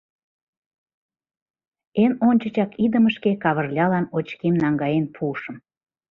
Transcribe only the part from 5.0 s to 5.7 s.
пуышым.